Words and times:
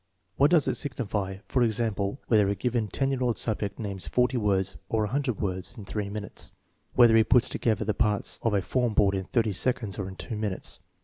What 0.35 0.49
does 0.49 0.67
it 0.67 0.77
signify, 0.77 1.37
for 1.47 1.61
example, 1.61 2.19
whether 2.25 2.49
a 2.49 2.55
given 2.55 2.87
ten 2.87 3.11
year* 3.11 3.21
old 3.21 3.37
subject 3.37 3.77
names 3.77 4.07
forty 4.07 4.35
words 4.35 4.75
or 4.89 5.03
a 5.05 5.09
hundred 5.09 5.39
words 5.39 5.75
in 5.77 5.85
three 5.85 6.09
minutes? 6.09 6.53
Whether 6.95 7.15
he 7.15 7.23
puts 7.23 7.49
together 7.49 7.85
the 7.85 7.93
parts 7.93 8.39
of 8.41 8.55
a 8.55 8.63
form 8.63 8.95
board 8.95 9.13
in 9.13 9.25
thirty 9.25 9.53
seconds 9.53 9.99
or 9.99 10.07
in 10.07 10.15
two 10.15 10.35
minutes? 10.35 10.79